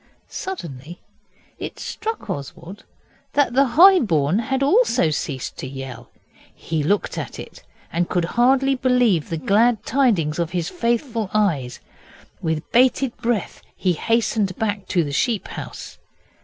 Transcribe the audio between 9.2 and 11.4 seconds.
the glad tidings of his faithful